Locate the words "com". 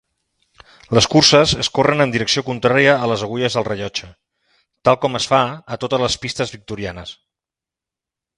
5.05-5.21